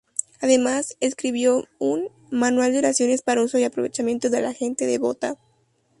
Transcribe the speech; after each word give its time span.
Además, 0.39 0.97
escribió 0.99 1.67
un 1.77 2.09
"Manual 2.31 2.71
de 2.73 2.79
oraciones 2.79 3.21
para 3.21 3.43
uso 3.43 3.59
y 3.59 3.65
aprovechamiento 3.65 4.31
de 4.31 4.41
la 4.41 4.51
gente 4.51 4.87
devota". 4.87 5.35